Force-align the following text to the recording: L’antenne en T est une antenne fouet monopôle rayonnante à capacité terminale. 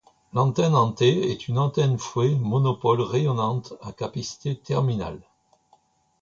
L’antenne 0.33 0.73
en 0.73 0.91
T 0.91 1.29
est 1.31 1.47
une 1.47 1.59
antenne 1.59 1.99
fouet 1.99 2.33
monopôle 2.33 3.01
rayonnante 3.01 3.73
à 3.83 3.91
capacité 3.91 4.55
terminale. 4.57 5.19